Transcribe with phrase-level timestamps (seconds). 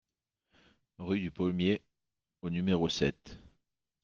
[0.97, 1.79] Rue du Paulmier
[2.41, 3.37] au numéro sept